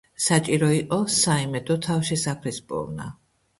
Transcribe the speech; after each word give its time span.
საჭირო 0.27 0.69
იყო 0.77 0.99
საიმედო 1.17 1.79
თავშესაფრის 1.89 2.61
პოვნა. 2.75 3.15